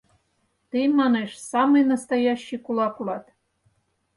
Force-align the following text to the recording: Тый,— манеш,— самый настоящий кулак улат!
Тый,— 0.69 0.85
манеш,— 0.99 1.31
самый 1.51 1.83
настоящий 1.91 2.59
кулак 2.65 2.95
улат! 3.01 3.25